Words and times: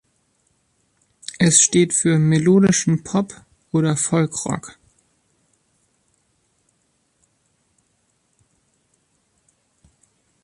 Es 1.37 1.61
steht 1.61 1.93
für 1.93 2.17
melodischen 2.17 3.03
Pop- 3.03 3.39
oder 3.71 3.95
Folk 3.95 4.45
Rock. 4.47 4.79